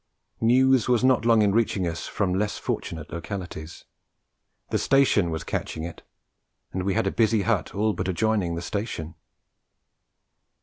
[0.41, 3.85] News was not long in reaching us from less fortunate localities.
[4.71, 6.01] The station was catching it;
[6.73, 9.13] and we had a busy hut all but adjoining the station.